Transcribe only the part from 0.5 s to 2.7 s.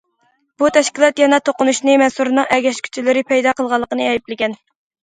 بۇ تەشكىلات يەنە توقۇنۇشنى مەنسۇرنىڭ